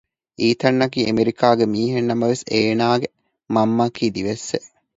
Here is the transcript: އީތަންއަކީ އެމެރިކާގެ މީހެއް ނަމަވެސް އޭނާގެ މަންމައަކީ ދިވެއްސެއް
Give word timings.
އީތަންއަކީ 0.39 0.99
އެމެރިކާގެ 1.05 1.65
މީހެއް 1.73 2.09
ނަމަވެސް 2.11 2.43
އޭނާގެ 2.51 3.07
މަންމައަކީ 3.55 4.05
ދިވެއްސެއް 4.15 4.67